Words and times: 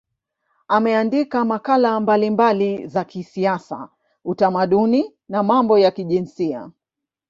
Ameandika 0.67 1.45
makala 1.45 1.99
mbalimbali 1.99 2.87
za 2.87 3.03
kisiasa, 3.03 3.89
utamaduni 4.25 5.11
na 5.29 5.43
mambo 5.43 5.79
ya 5.79 5.91
kijinsia. 5.91 6.71